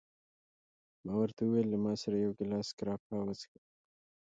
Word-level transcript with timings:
ما 1.03 1.13
ورته 1.21 1.41
وویل: 1.43 1.67
له 1.73 1.77
ما 1.83 1.93
سره 2.01 2.15
یو 2.23 2.31
ګیلاس 2.39 2.67
ګراپا 2.79 3.15
وڅښه. 3.25 3.57